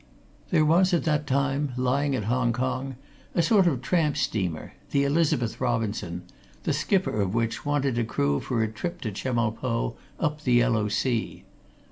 [0.49, 2.95] There was at that time lying at Hong Kong
[3.35, 6.23] a sort of tramp steamer, the Elizabeth Robinson,
[6.63, 10.87] the skipper of which wanted a crew for a trip to Chemulpo, up the Yellow
[10.87, 11.45] Sea.